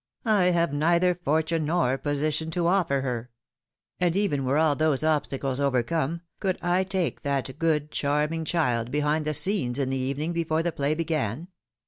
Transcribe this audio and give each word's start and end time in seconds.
I 0.25 0.45
have 0.45 0.73
neither 0.73 1.13
for 1.13 1.43
tune 1.43 1.65
nor 1.65 1.95
position 1.99 2.49
to 2.53 2.65
offer 2.65 3.01
her. 3.01 3.29
And 3.99 4.15
even 4.15 4.45
were 4.45 4.57
all 4.57 4.75
those 4.75 5.03
obstacles 5.03 5.59
overcome, 5.59 6.21
could 6.39 6.57
I 6.63 6.83
take 6.83 7.21
that 7.21 7.59
good, 7.59 7.91
charming 7.91 8.43
child 8.43 8.89
behind 8.89 9.25
the 9.25 9.35
scenes 9.35 9.77
in 9.77 9.91
the 9.91 9.97
evening, 9.97 10.33
before 10.33 10.63
the 10.63 10.71
play 10.71 10.95
began? 10.95 11.49